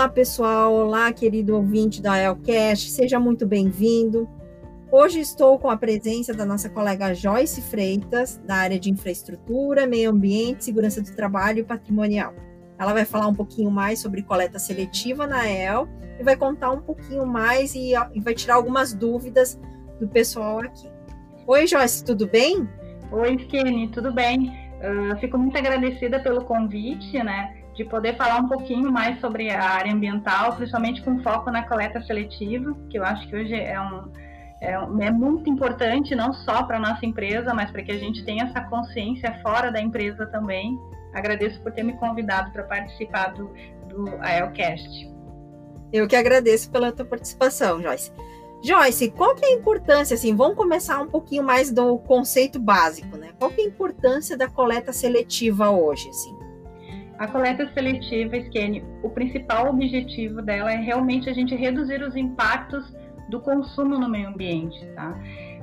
[0.00, 4.26] Olá, pessoal, olá querido ouvinte da Elcast, seja muito bem-vindo.
[4.90, 10.08] Hoje estou com a presença da nossa colega Joyce Freitas, da área de infraestrutura, meio
[10.08, 12.32] ambiente, segurança do trabalho e patrimonial.
[12.78, 15.86] Ela vai falar um pouquinho mais sobre coleta seletiva na EL
[16.18, 19.60] e vai contar um pouquinho mais e, e vai tirar algumas dúvidas
[20.00, 20.88] do pessoal aqui.
[21.46, 22.66] Oi, Joyce, tudo bem?
[23.12, 24.50] Oi, Kenny, tudo bem?
[24.80, 27.59] Uh, fico muito agradecida pelo convite, né?
[27.80, 31.98] De poder falar um pouquinho mais sobre a área ambiental, principalmente com foco na coleta
[32.02, 34.12] seletiva, que eu acho que hoje é um
[34.60, 38.44] é, é muito importante, não só para nossa empresa, mas para que a gente tenha
[38.44, 40.78] essa consciência fora da empresa também.
[41.14, 43.50] Agradeço por ter me convidado para participar do,
[43.88, 45.10] do AELCast.
[45.90, 48.12] Eu que agradeço pela tua participação, Joyce.
[48.62, 53.16] Joyce, qual que é a importância, assim, vamos começar um pouquinho mais do conceito básico,
[53.16, 53.30] né?
[53.38, 56.39] Qual que é a importância da coleta seletiva hoje, assim?
[57.20, 62.82] A coleta seletiva, Skene, o principal objetivo dela é realmente a gente reduzir os impactos
[63.28, 65.14] do consumo no meio ambiente, tá?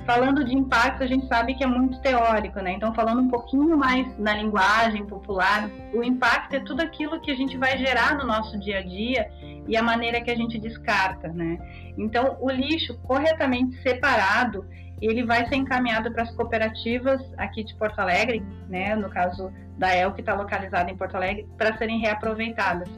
[0.06, 2.74] Falando de impacto, a gente sabe que é muito teórico, né?
[2.74, 7.34] Então, falando um pouquinho mais na linguagem popular, o impacto é tudo aquilo que a
[7.34, 9.28] gente vai gerar no nosso dia a dia
[9.66, 11.58] e a maneira que a gente descarta, né?
[11.98, 14.64] Então, o lixo corretamente separado,
[15.00, 18.94] ele vai ser encaminhado para as cooperativas aqui de Porto Alegre, né?
[18.94, 22.88] No caso da El, que está localizada em Porto Alegre, para serem reaproveitadas.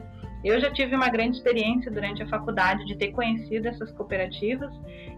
[0.43, 4.71] Eu já tive uma grande experiência durante a faculdade de ter conhecido essas cooperativas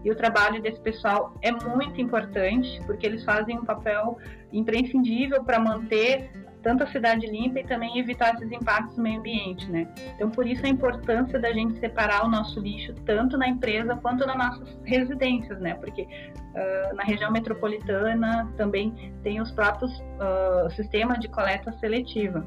[0.04, 4.18] e o trabalho desse pessoal é muito importante porque eles fazem um papel
[4.52, 6.30] imprescindível para manter
[6.64, 9.86] tanto a cidade limpa e também evitar esses impactos no meio ambiente, né?
[10.14, 14.26] Então, por isso a importância da gente separar o nosso lixo tanto na empresa quanto
[14.26, 15.74] nas nossas residências, né?
[15.74, 22.44] Porque uh, na região metropolitana também tem os próprios uh, sistemas de coleta seletiva.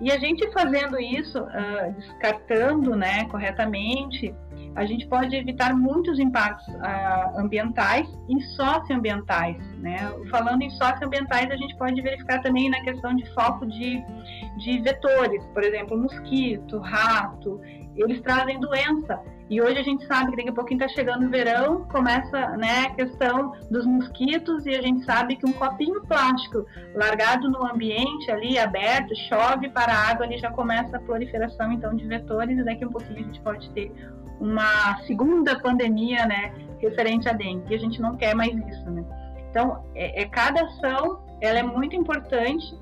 [0.00, 4.34] E a gente fazendo isso, uh, descartando né, corretamente,
[4.74, 9.58] a gente pode evitar muitos impactos uh, ambientais e socioambientais.
[9.78, 9.98] Né?
[10.30, 14.02] Falando em socioambientais, a gente pode verificar também na questão de foco de,
[14.58, 17.60] de vetores, por exemplo, mosquito, rato,
[17.96, 19.20] eles trazem doença.
[19.50, 22.86] E hoje a gente sabe que daqui a pouquinho está chegando o verão, começa né,
[22.86, 26.64] a questão dos mosquitos, e a gente sabe que um copinho plástico
[26.94, 31.94] largado no ambiente ali, aberto, chove para a água, ali já começa a proliferação então
[31.94, 33.92] de vetores, e daqui a um pouquinho a gente pode ter
[34.40, 38.90] uma segunda pandemia né, referente à dengue, e a gente não quer mais isso.
[38.90, 39.04] Né?
[39.50, 42.74] Então, é, é cada ação ela é muito importante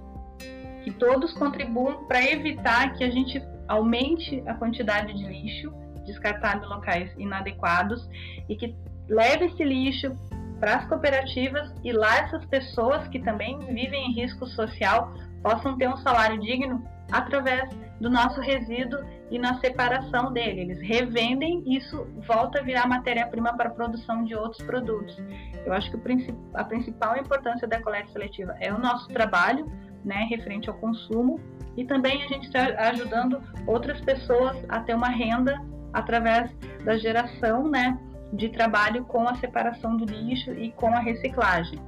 [0.85, 5.73] que todos contribuam para evitar que a gente aumente a quantidade de lixo
[6.05, 8.09] descartado em locais inadequados
[8.49, 8.75] e que
[9.09, 10.17] leve esse lixo
[10.59, 15.89] para as cooperativas e lá essas pessoas que também vivem em risco social possam ter
[15.89, 17.69] um salário digno através
[18.01, 18.99] do nosso resíduo
[19.31, 20.63] e na separação dele.
[20.63, 25.17] Eles revendem isso volta a virar matéria-prima para a produção de outros produtos.
[25.65, 25.97] Eu acho que
[26.55, 29.71] a principal importância da coleta seletiva é o nosso trabalho,
[30.05, 31.41] né, referente ao consumo
[31.77, 35.61] e também a gente está ajudando outras pessoas a ter uma renda
[35.93, 36.51] através
[36.85, 37.99] da geração né,
[38.33, 41.79] de trabalho com a separação do lixo e com a reciclagem.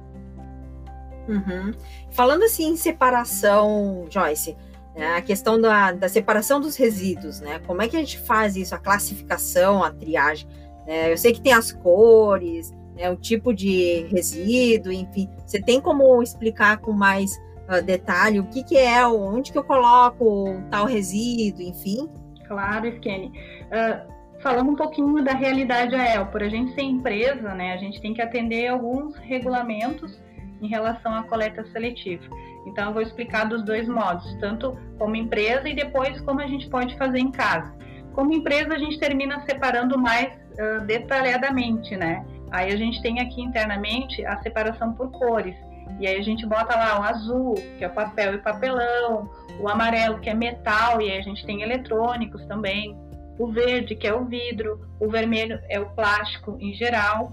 [1.27, 1.71] Uhum.
[2.11, 4.57] Falando assim em separação, Joyce,
[4.95, 7.59] né, a questão da, da, separação dos resíduos, né?
[7.65, 10.47] Como é que a gente faz isso, a classificação, a triagem?
[10.85, 11.11] Né?
[11.11, 15.29] Eu sei que tem as cores, né, o tipo de resíduo, enfim.
[15.45, 17.39] Você tem como explicar com mais
[17.81, 22.09] detalhe o que, que é, onde que eu coloco tal resíduo, enfim?
[22.47, 23.31] Claro, Skene.
[23.67, 28.01] Uh, falando um pouquinho da realidade AEL, por a gente ser empresa, né, a gente
[28.01, 30.21] tem que atender alguns regulamentos
[30.61, 32.23] em relação à coleta seletiva.
[32.65, 36.69] Então, eu vou explicar dos dois modos, tanto como empresa e depois como a gente
[36.69, 37.73] pode fazer em casa.
[38.13, 42.25] Como empresa, a gente termina separando mais uh, detalhadamente, né?
[42.51, 45.55] Aí a gente tem aqui internamente a separação por cores.
[45.99, 50.19] E aí a gente bota lá o azul, que é papel e papelão, o amarelo,
[50.19, 52.97] que é metal, e aí a gente tem eletrônicos também,
[53.39, 57.31] o verde, que é o vidro, o vermelho é o plástico em geral,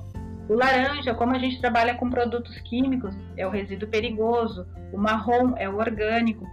[0.49, 5.55] o laranja, como a gente trabalha com produtos químicos, é o resíduo perigoso, o marrom
[5.57, 6.47] é o orgânico,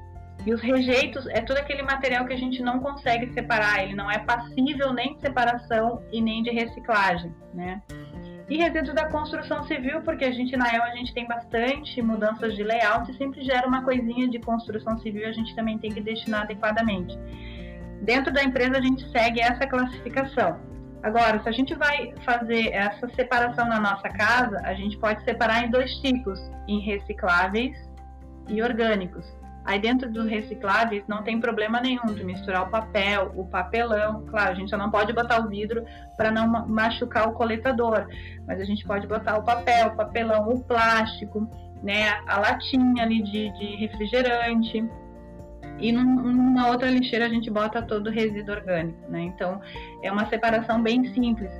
[0.45, 4.09] e os rejeitos é todo aquele material que a gente não consegue separar, ele não
[4.09, 7.81] é passível nem de separação e nem de reciclagem, né?
[8.49, 12.55] E resíduos da construção civil, porque a gente na EL a gente tem bastante mudanças
[12.55, 15.99] de layout e sempre gera uma coisinha de construção civil, a gente também tem que
[15.99, 17.17] destinar adequadamente.
[18.03, 20.59] Dentro da empresa a gente segue essa classificação.
[21.03, 25.65] Agora, se a gente vai fazer essa separação na nossa casa, a gente pode separar
[25.65, 27.77] em dois tipos, em recicláveis
[28.47, 29.25] e orgânicos.
[29.67, 34.25] Aí dentro dos recicláveis não tem problema nenhum de misturar o papel, o papelão.
[34.27, 35.83] Claro, a gente só não pode botar o vidro
[36.15, 38.07] para não machucar o coletador,
[38.47, 41.45] mas a gente pode botar o papel, o papelão, o plástico,
[41.83, 44.89] né, a latinha ali de, de refrigerante.
[45.79, 49.19] E num, numa outra lixeira a gente bota todo o resíduo orgânico, né?
[49.23, 49.59] Então
[50.01, 51.51] é uma separação bem simples.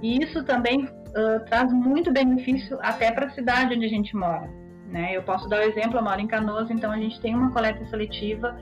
[0.00, 4.48] E isso também uh, traz muito benefício até para a cidade onde a gente mora.
[4.90, 5.16] Né?
[5.16, 7.52] Eu posso dar o um exemplo, eu moro em Canoas, então a gente tem uma
[7.52, 8.58] coleta seletiva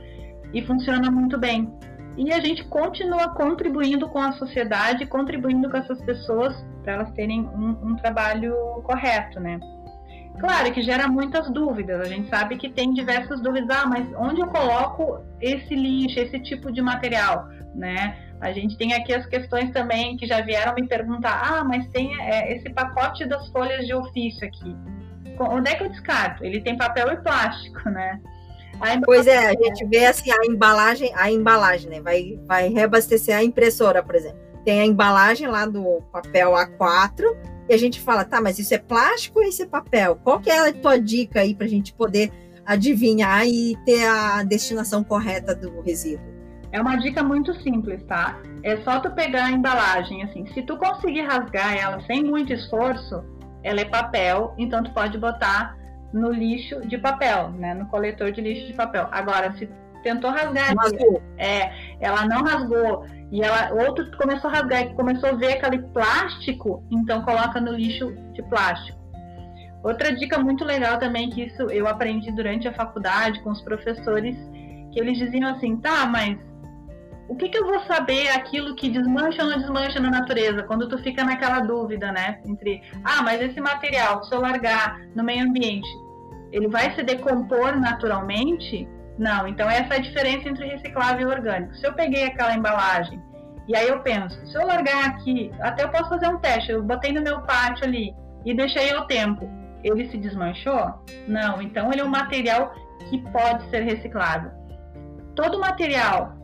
[0.53, 1.73] e funciona muito bem.
[2.17, 7.43] E a gente continua contribuindo com a sociedade, contribuindo com essas pessoas para elas terem
[7.43, 9.59] um, um, trabalho correto, né?
[10.41, 12.01] Claro que gera muitas dúvidas.
[12.01, 13.71] A gente sabe que tem diversas dúvidas.
[13.71, 18.17] Ah, mas onde eu coloco esse lixo, esse tipo de material, né?
[18.41, 21.41] A gente tem aqui as questões também que já vieram me perguntar.
[21.43, 24.77] Ah, mas tem é, esse pacote das folhas de ofício aqui
[25.41, 26.45] onde é que eu descarto?
[26.45, 28.21] Ele tem papel e plástico, né?
[29.05, 32.01] Pois é, a gente vê assim a embalagem, a embalagem, né?
[32.01, 34.39] Vai, vai reabastecer a impressora, por exemplo.
[34.65, 37.37] Tem a embalagem lá do papel A4
[37.69, 40.17] e a gente fala, tá, mas isso é plástico ou isso é papel?
[40.17, 42.31] Qual que é a tua dica aí para a gente poder
[42.65, 46.39] adivinhar e ter a destinação correta do resíduo?
[46.71, 48.39] É uma dica muito simples, tá?
[48.63, 53.25] É só tu pegar a embalagem, assim, se tu conseguir rasgar ela sem muito esforço,
[53.63, 55.77] ela é papel, então tu pode botar
[56.13, 57.75] no lixo de papel, né?
[57.75, 59.09] No coletor de lixo de papel.
[59.11, 59.69] Agora, se
[60.03, 60.73] tentou rasgar,
[61.37, 65.79] é, ela não rasgou e ela outro começou a rasgar e começou a ver aquele
[65.89, 68.99] plástico, então coloca no lixo de plástico.
[69.83, 74.37] Outra dica muito legal também que isso eu aprendi durante a faculdade com os professores,
[74.93, 76.37] que eles diziam assim, tá, mas
[77.29, 80.63] o que, que eu vou saber aquilo que desmancha ou não desmancha na natureza?
[80.63, 82.41] Quando tu fica naquela dúvida, né?
[82.47, 85.89] Entre, ah, mas esse material, se eu largar no meio ambiente,
[86.51, 88.89] ele vai se decompor naturalmente?
[89.19, 89.47] Não.
[89.47, 91.75] Então, essa é a diferença entre reciclável e orgânico.
[91.75, 93.23] Se eu peguei aquela embalagem
[93.69, 96.83] e aí eu penso, se eu largar aqui, até eu posso fazer um teste, eu
[96.83, 98.15] botei no meu pátio ali
[98.47, 99.47] e deixei ao tempo,
[99.85, 101.05] ele se desmanchou?
[101.27, 101.61] Não.
[101.61, 102.73] Então, ele é um material
[103.11, 104.51] que pode ser reciclável.
[105.37, 106.38] Todo material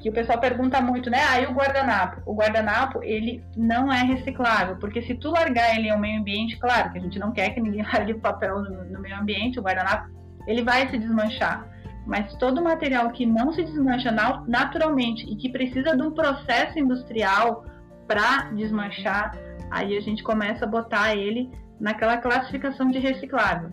[0.00, 1.18] que o pessoal pergunta muito, né?
[1.18, 2.22] Ah, o guardanapo.
[2.24, 6.90] O guardanapo, ele não é reciclável, porque se tu largar ele ao meio ambiente, claro
[6.90, 10.08] que a gente não quer que ninguém largue papel no, no meio ambiente, o guardanapo,
[10.46, 11.66] ele vai se desmanchar.
[12.06, 14.10] Mas todo material que não se desmancha
[14.48, 17.64] naturalmente e que precisa de um processo industrial
[18.08, 19.36] para desmanchar,
[19.70, 23.70] aí a gente começa a botar ele naquela classificação de reciclável.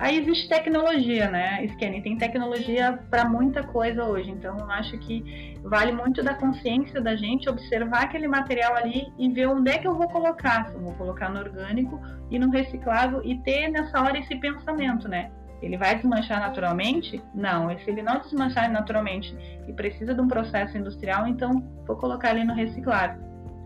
[0.00, 2.00] Aí existe tecnologia, né, Scanning?
[2.00, 7.14] Tem tecnologia para muita coisa hoje, então eu acho que vale muito da consciência da
[7.14, 10.66] gente observar aquele material ali e ver onde é que eu vou colocar.
[10.68, 15.06] Se eu vou colocar no orgânico e no reciclável e ter nessa hora esse pensamento,
[15.06, 15.30] né?
[15.60, 17.22] Ele vai desmanchar naturalmente?
[17.34, 17.68] Não.
[17.80, 19.36] se ele não desmanchar naturalmente
[19.68, 23.20] e precisa de um processo industrial, então vou colocar ele no reciclável.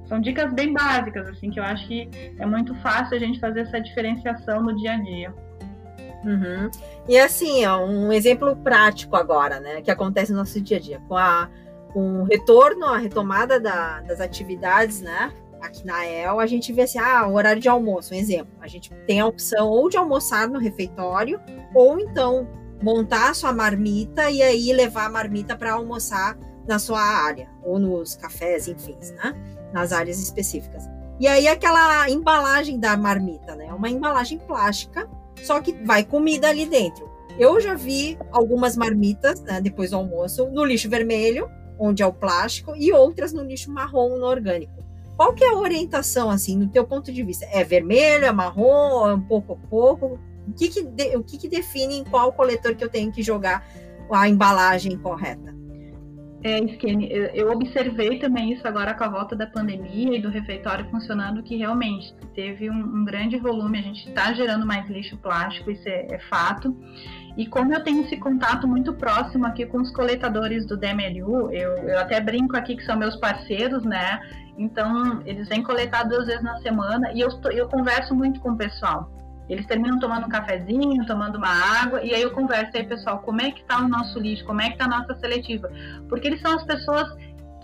[0.06, 2.10] São dicas bem básicas, assim, que eu acho que
[2.40, 5.34] é muito fácil a gente fazer essa diferenciação no dia a dia.
[6.24, 6.70] Uhum.
[7.08, 11.02] E assim, ó, um exemplo prático agora, né, que acontece no nosso dia a dia,
[11.06, 11.50] com, a,
[11.92, 16.82] com o retorno, a retomada da, das atividades, né, aqui na EL, a gente vê
[16.82, 19.96] assim, ah, o horário de almoço, um exemplo, a gente tem a opção ou de
[19.96, 21.40] almoçar no refeitório,
[21.74, 22.48] ou então
[22.82, 27.78] montar a sua marmita e aí levar a marmita para almoçar na sua área, ou
[27.78, 29.34] nos cafés, enfim, né,
[29.72, 30.84] nas áreas específicas.
[31.20, 35.08] E aí aquela embalagem da marmita, né, uma embalagem plástica,
[35.42, 37.08] só que vai comida ali dentro.
[37.38, 42.12] Eu já vi algumas marmitas, né, depois do almoço, no lixo vermelho, onde é o
[42.12, 44.84] plástico, e outras no lixo marrom, no orgânico.
[45.16, 47.46] Qual que é a orientação, assim, no teu ponto de vista?
[47.52, 50.18] É vermelho, é marrom, é um pouco a pouco?
[50.46, 53.22] O que que, de, o que que define em qual coletor que eu tenho que
[53.22, 53.66] jogar
[54.10, 55.54] a embalagem correta?
[56.44, 60.84] É, Skene, eu observei também isso agora com a volta da pandemia e do refeitório
[60.90, 65.70] funcionando, que realmente teve um, um grande volume, a gente está gerando mais lixo plástico,
[65.70, 66.76] isso é, é, fato.
[67.34, 71.78] E como eu tenho esse contato muito próximo aqui com os coletadores do DMLU, eu,
[71.78, 74.20] eu até brinco aqui que são meus parceiros, né?
[74.58, 78.56] Então, eles vêm coletar duas vezes na semana e eu, eu converso muito com o
[78.56, 79.10] pessoal.
[79.48, 83.42] Eles terminam tomando um cafezinho, tomando uma água, e aí eu converso aí, pessoal, como
[83.42, 85.70] é que está o nosso lixo, como é que está a nossa seletiva.
[86.08, 87.14] Porque eles são as pessoas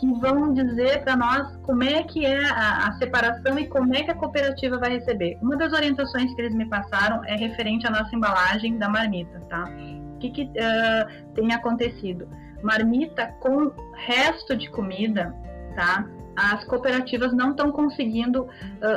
[0.01, 4.03] que vão dizer para nós como é que é a, a, separação e como é
[4.03, 5.39] que a cooperativa vai receber.
[5.43, 9.65] Uma das orientações que eles me passaram é referente à nossa embalagem da marmita, tá?
[10.15, 12.27] O que, que uh, tem acontecido?
[12.63, 15.35] Marmita com resto de comida,
[15.77, 16.07] tá?
[16.41, 18.49] As cooperativas não estão conseguindo uh,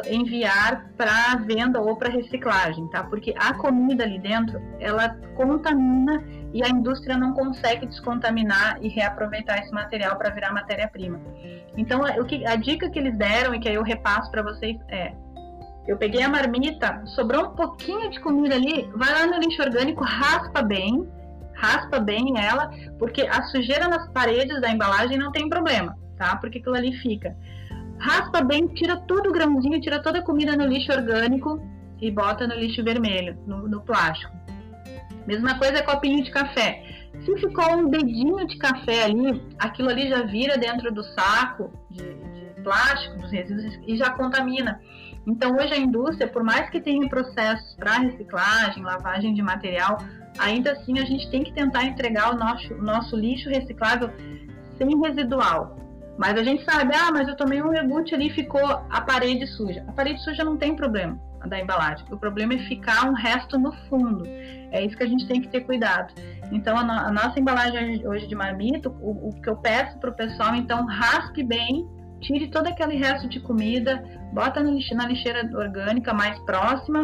[0.10, 3.04] enviar para venda ou para reciclagem, tá?
[3.04, 6.24] Porque a comida ali dentro, ela contamina
[6.54, 11.20] e a indústria não consegue descontaminar e reaproveitar esse material para virar matéria-prima.
[11.76, 14.78] Então, o que, a dica que eles deram e que aí eu repasso para vocês
[14.88, 15.14] é
[15.86, 20.02] eu peguei a marmita, sobrou um pouquinho de comida ali, vai lá no lixo orgânico,
[20.02, 21.06] raspa bem,
[21.56, 25.94] raspa bem ela, porque a sujeira nas paredes da embalagem não tem problema
[26.24, 26.38] tá?
[26.38, 27.36] Porque aquilo ali fica.
[28.00, 31.62] Raspa bem, tira todo o grãozinho, tira toda a comida no lixo orgânico
[32.02, 34.32] e bota no lixo vermelho, no, no plástico.
[35.28, 36.84] Mesma coisa copinho de café.
[37.26, 42.04] Se ficou um dedinho de café ali, aquilo ali já vira dentro do saco de,
[42.04, 44.82] de plástico, dos resíduos, e já contamina.
[45.26, 49.98] Então, hoje a indústria, por mais que tenha processos para reciclagem, lavagem de material,
[50.38, 54.10] ainda assim a gente tem que tentar entregar o nosso, o nosso lixo reciclável
[54.78, 55.83] sem residual.
[56.18, 59.48] Mas a gente sabe, ah, mas eu tomei um iogurte ali e ficou a parede
[59.48, 59.84] suja.
[59.88, 62.06] A parede suja não tem problema da embalagem.
[62.12, 64.26] O problema é ficar um resto no fundo.
[64.72, 66.14] É isso que a gente tem que ter cuidado.
[66.52, 70.10] Então, a, no, a nossa embalagem hoje de marmito, o, o que eu peço para
[70.10, 71.88] o pessoal, então, raspe bem,
[72.22, 77.04] tire todo aquele resto de comida, bota no lixo, na lixeira orgânica mais próxima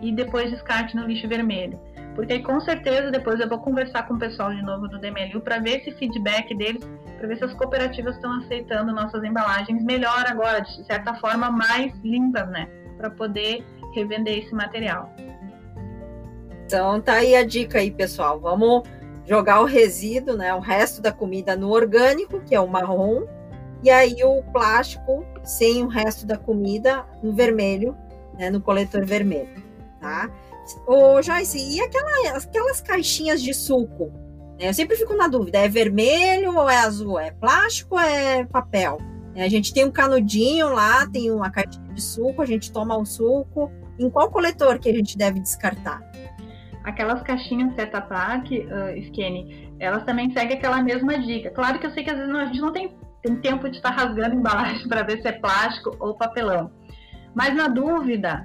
[0.00, 1.78] e depois descarte no lixo vermelho.
[2.14, 5.40] Porque aí, com certeza, depois eu vou conversar com o pessoal de novo do DMLU
[5.40, 10.24] para ver esse feedback deles, para ver se as cooperativas estão aceitando nossas embalagens melhor
[10.26, 12.68] agora, de certa forma mais limpas, né?
[12.96, 15.12] Para poder revender esse material.
[16.64, 18.38] Então tá aí a dica aí, pessoal.
[18.38, 18.82] Vamos
[19.26, 20.54] jogar o resíduo, né?
[20.54, 23.26] O resto da comida no orgânico, que é o marrom,
[23.82, 27.96] e aí o plástico sem o resto da comida no vermelho,
[28.38, 28.48] né?
[28.48, 29.62] No coletor vermelho,
[30.00, 30.30] tá?
[30.86, 34.12] Ô, Joyce, e aquela, aquelas caixinhas de suco?
[34.58, 37.18] Eu sempre fico na dúvida, é vermelho ou é azul?
[37.18, 38.98] É plástico ou é papel?
[39.34, 42.96] É, a gente tem um canudinho lá, tem uma caixinha de suco, a gente toma
[42.96, 43.70] o suco.
[43.96, 46.02] Em qual coletor que a gente deve descartar?
[46.82, 51.50] Aquelas caixinhas Seta Pak, uh, Skinny, elas também seguem aquela mesma dica.
[51.50, 53.76] Claro que eu sei que às vezes não, a gente não tem, tem tempo de
[53.76, 56.72] estar rasgando embalagem para ver se é plástico ou papelão.
[57.32, 58.44] Mas na dúvida,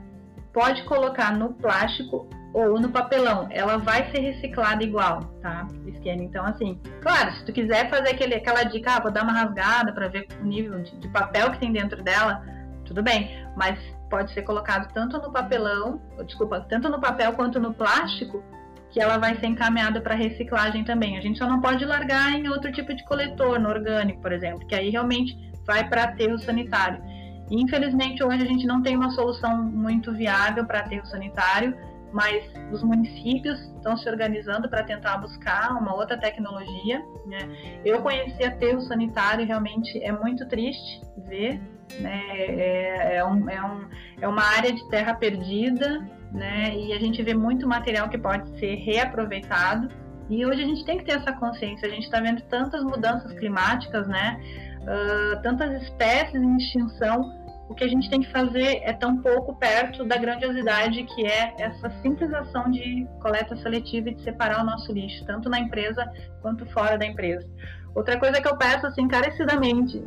[0.53, 5.67] pode colocar no plástico ou no papelão, ela vai ser reciclada igual, tá?
[5.97, 6.21] Scan.
[6.21, 9.91] Então, assim, claro, se tu quiser fazer aquele, aquela dica, ah, vou dar uma rasgada
[9.91, 12.43] para ver o nível de, de, papel que tem dentro dela,
[12.85, 13.79] tudo bem, mas
[14.09, 18.43] pode ser colocado tanto no papelão, desculpa, tanto no papel quanto no plástico,
[18.91, 21.17] que ela vai ser encaminhada para reciclagem também.
[21.17, 24.67] A gente só não pode largar em outro tipo de coletor, no orgânico, por exemplo,
[24.67, 27.01] que aí realmente vai para aterro sanitário.
[27.49, 31.75] Infelizmente, hoje a gente não tem uma solução muito viável para aterro sanitário,
[32.13, 37.03] mas os municípios estão se organizando para tentar buscar uma outra tecnologia.
[37.25, 37.39] Né?
[37.83, 41.59] Eu conheci aterro sanitário realmente é muito triste ver.
[41.99, 42.21] Né?
[42.37, 43.89] É, é, um, é, um,
[44.21, 46.73] é uma área de terra perdida né?
[46.75, 49.89] e a gente vê muito material que pode ser reaproveitado.
[50.29, 51.87] E hoje a gente tem que ter essa consciência.
[51.87, 54.39] A gente está vendo tantas mudanças climáticas, né?
[54.83, 59.55] Uh, tantas espécies em extinção o que a gente tem que fazer é tão pouco
[59.55, 64.65] perto da grandiosidade que é essa simples ação de coleta seletiva e de separar o
[64.65, 66.05] nosso lixo, tanto na empresa
[66.41, 67.47] quanto fora da empresa.
[67.95, 70.03] Outra coisa que eu peço assim encarecidamente,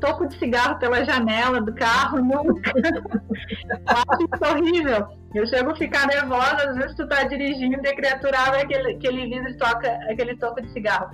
[0.00, 2.72] toco de cigarro pela janela do carro, nunca.
[3.86, 5.08] acho isso horrível.
[5.34, 8.92] Eu chego a ficar nervosa, às vezes tu tá dirigindo e a criatura abre aquele,
[8.92, 11.10] aquele vidro e toca aquele toco de cigarro.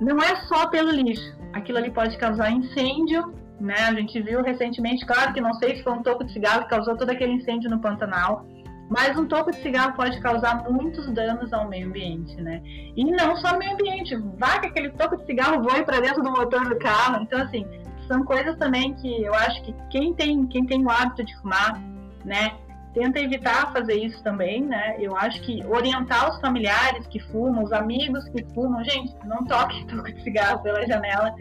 [0.00, 1.36] Não é só pelo lixo.
[1.52, 3.74] Aquilo ali pode causar incêndio, né?
[3.74, 6.70] A gente viu recentemente, claro que não sei se foi um toco de cigarro que
[6.70, 8.46] causou todo aquele incêndio no Pantanal,
[8.90, 12.60] mas um toco de cigarro pode causar muitos danos ao meio ambiente, né?
[12.64, 16.22] E não só ao meio ambiente, vai que aquele toco de cigarro voe para dentro
[16.22, 17.22] do motor do carro.
[17.22, 17.66] Então, assim,
[18.06, 21.80] são coisas também que eu acho que quem tem, quem tem o hábito de fumar,
[22.24, 22.52] né?
[22.94, 24.96] tenta evitar fazer isso também, né?
[25.00, 29.84] Eu acho que orientar os familiares que fumam, os amigos que fumam, gente, não toque
[29.88, 31.34] tubo de cigarro pela janela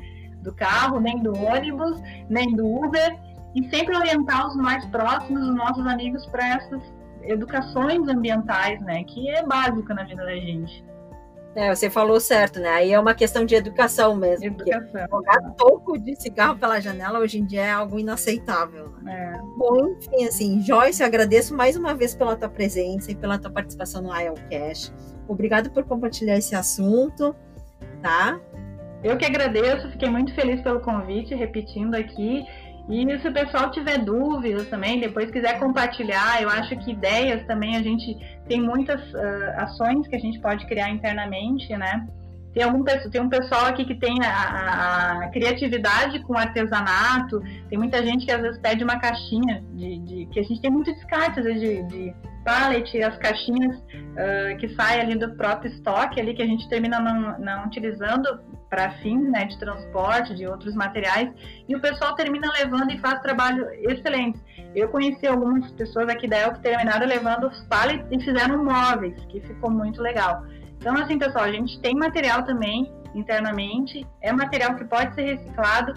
[0.43, 3.17] do carro, nem do ônibus, nem do Uber,
[3.55, 6.81] e sempre orientar os mais próximos, os nossos amigos, para essas
[7.23, 9.03] educações ambientais, né?
[9.03, 10.83] Que é básico na vida da gente.
[11.55, 12.69] É, você falou certo, né?
[12.69, 14.45] Aí é uma questão de educação mesmo.
[14.45, 15.07] Educação.
[15.09, 18.89] Jogar toco de cigarro pela janela hoje em dia é algo inaceitável.
[19.03, 19.35] Né?
[19.35, 19.39] É.
[19.55, 23.51] Bom, enfim, assim, Joyce, eu agradeço mais uma vez pela tua presença e pela tua
[23.51, 24.91] participação no IELCast.
[25.27, 27.35] Obrigado por compartilhar esse assunto,
[28.01, 28.39] tá?
[29.03, 32.45] Eu que agradeço, fiquei muito feliz pelo convite, repetindo aqui.
[32.89, 37.75] E se o pessoal tiver dúvidas também, depois quiser compartilhar, eu acho que ideias também
[37.75, 38.17] a gente
[38.47, 42.05] tem muitas uh, ações que a gente pode criar internamente, né?
[42.53, 48.03] Tem, algum, tem um pessoal aqui que tem a, a, criatividade com artesanato, tem muita
[48.05, 51.39] gente que às vezes pede uma caixinha, de, de que a gente tem muito descarte
[51.39, 56.33] às vezes, de, de pallet, as caixinhas uh, que saem ali do próprio estoque, ali
[56.33, 61.31] que a gente termina não, não utilizando para fins né, de transporte, de outros materiais,
[61.67, 64.39] e o pessoal termina levando e faz trabalho excelente.
[64.75, 69.15] Eu conheci algumas pessoas aqui da El que terminaram levando os pallets e fizeram móveis,
[69.29, 70.43] que ficou muito legal.
[70.83, 75.93] Então, assim, pessoal, a gente tem material também internamente, é material que pode ser reciclado.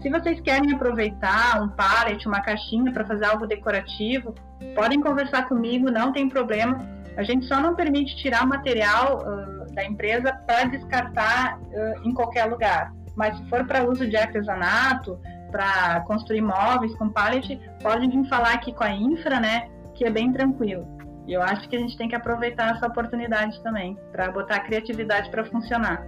[0.00, 4.34] Se vocês querem aproveitar um pallet, uma caixinha para fazer algo decorativo,
[4.74, 6.78] podem conversar comigo, não tem problema.
[7.18, 12.46] A gente só não permite tirar material uh, da empresa para descartar uh, em qualquer
[12.46, 12.94] lugar.
[13.14, 15.20] Mas se for para uso de artesanato,
[15.50, 19.68] para construir móveis com pallet, podem vir falar aqui com a Infra, né?
[19.94, 20.99] Que é bem tranquilo.
[21.26, 24.60] E eu acho que a gente tem que aproveitar essa oportunidade também para botar a
[24.60, 26.04] criatividade para funcionar.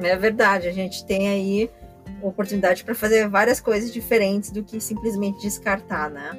[0.00, 1.70] É verdade, a gente tem aí
[2.22, 6.30] oportunidade para fazer várias coisas diferentes do que simplesmente descartar, né?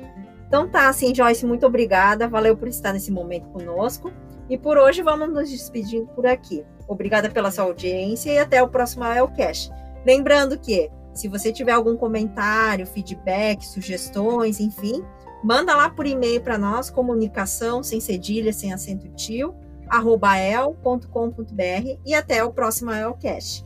[0.48, 2.28] Então tá, assim, Joyce, muito obrigada.
[2.28, 4.14] Valeu por estar nesse momento conosco.
[4.50, 6.64] E por hoje vamos nos despedindo por aqui.
[6.88, 9.72] Obrigada pela sua audiência e até o próximo Elcast.
[10.06, 15.04] Lembrando que, se você tiver algum comentário, feedback, sugestões, enfim,
[15.44, 19.54] manda lá por e-mail para nós, comunicação sem cedilha, sem acento tio,
[19.88, 23.66] arroba el.com.br e até o próximo Elcast.